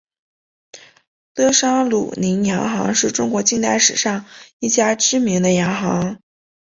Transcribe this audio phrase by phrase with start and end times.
[1.35, 4.25] 德商鲁麟洋行是中国近代史上
[4.57, 6.19] 一家知名的洋行。